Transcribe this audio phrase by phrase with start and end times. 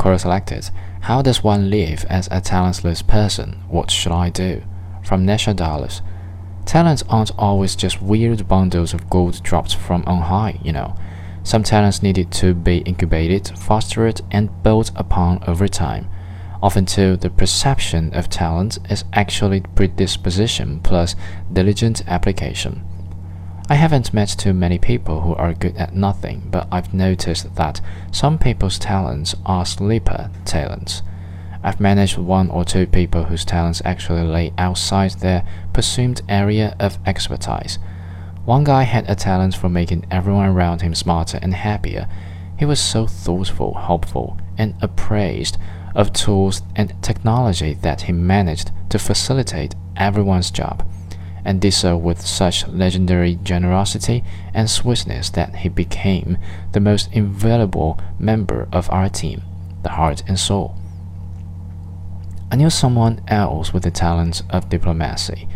[0.00, 0.70] Quora selected,
[1.00, 3.62] How does one live as a talentless person?
[3.68, 4.62] What should I do?
[5.04, 6.00] From Nesha Dallas.
[6.64, 10.96] Talents aren't always just weird bundles of gold dropped from on high, you know.
[11.42, 16.08] Some talents needed to be incubated, fostered, and built upon over time.
[16.62, 21.14] Often, too, the perception of talent is actually predisposition plus
[21.52, 22.86] diligent application.
[23.70, 27.80] I haven't met too many people who are good at nothing, but I've noticed that
[28.10, 31.02] some people's talents are sleeper talents.
[31.62, 36.98] I've managed one or two people whose talents actually lay outside their presumed area of
[37.06, 37.78] expertise.
[38.44, 42.08] One guy had a talent for making everyone around him smarter and happier.
[42.58, 45.58] He was so thoughtful, helpful, and appraised
[45.94, 50.84] of tools and technology that he managed to facilitate everyone's job
[51.44, 54.22] and did so with such legendary generosity
[54.54, 56.38] and sweetness that he became
[56.72, 59.42] the most invaluable member of our team,
[59.82, 60.76] the heart and soul.
[62.50, 65.48] I knew someone else with the talents of diplomacy.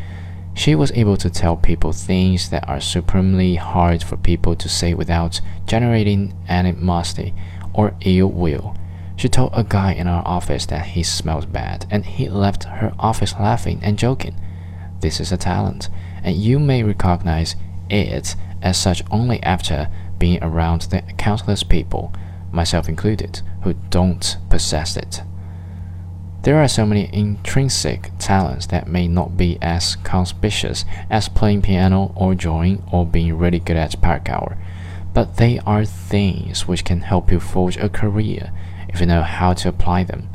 [0.55, 4.95] She was able to tell people things that are supremely hard for people to say
[4.95, 7.35] without generating animosity
[7.73, 8.77] or ill will.
[9.17, 12.93] She told a guy in our office that he smelled bad, and he left her
[12.99, 14.37] office laughing and joking.
[15.05, 15.91] This is a talent,
[16.23, 17.57] and you may recognize
[17.91, 22.11] it as such only after being around the countless people,
[22.51, 25.21] myself included, who don't possess it.
[26.45, 32.15] There are so many intrinsic talents that may not be as conspicuous as playing piano
[32.17, 34.57] or drawing or being really good at parkour,
[35.13, 38.53] but they are things which can help you forge a career
[38.89, 40.31] if you know how to apply them.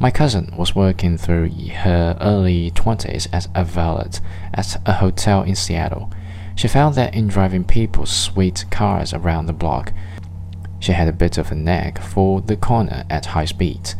[0.00, 4.20] My cousin was working through her early 20s as a valet
[4.54, 6.12] at a hotel in Seattle.
[6.54, 9.92] She found that in driving people's sweet cars around the block,
[10.78, 13.96] she had a bit of a knack for the corner at high speeds.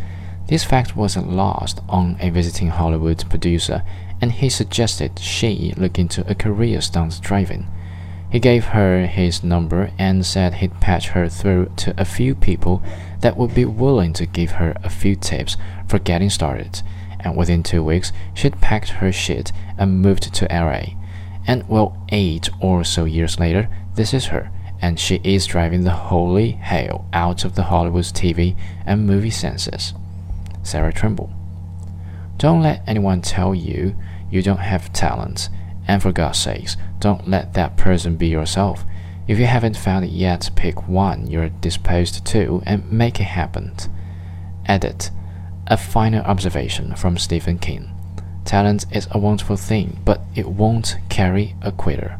[0.46, 3.82] This fact wasn't lost on a visiting Hollywood producer,
[4.20, 7.66] and he suggested she look into a career stunt driving.
[8.30, 12.82] He gave her his number and said he'd patch her through to a few people
[13.20, 15.56] that would be willing to give her a few tips
[15.88, 16.82] for getting started.
[17.20, 20.94] And within two weeks, she'd packed her shit and moved to LA.
[21.46, 24.50] And well, eight or so years later, this is her,
[24.82, 29.94] and she is driving the holy hell out of the Hollywood's TV and movie senses.
[30.62, 31.32] Sarah Trimble.
[32.36, 33.96] Don't let anyone tell you
[34.30, 35.48] you don't have talent
[35.88, 38.84] and for God's sakes, don't let that person be yourself.
[39.26, 43.74] If you haven't found it yet, pick one you're disposed to and make it happen.
[44.66, 45.10] Edit.
[45.66, 47.90] A final observation from Stephen King.
[48.44, 52.18] Talent is a wonderful thing, but it won't carry a quitter.